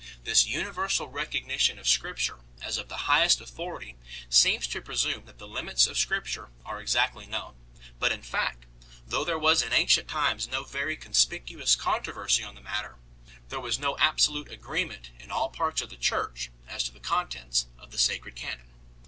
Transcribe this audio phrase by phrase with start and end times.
[0.23, 3.97] This universal recognition of Scripture as of the highest authority
[4.31, 7.55] seems to presume that the limits of Scripture are exactly known.
[7.99, 8.65] But in fact,
[9.05, 12.97] though there was in ancient times no very conspicuous controversy on the matter,
[13.49, 16.99] there was no absolute agree ment in all parts of the Church as to the
[16.99, 18.71] contents of the Sacred Canon.